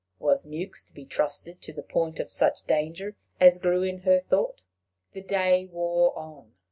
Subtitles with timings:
[0.17, 4.19] Was Mewks to be trusted to the point of such danger as grew in her
[4.19, 4.63] thought?
[5.13, 6.53] The day wore on.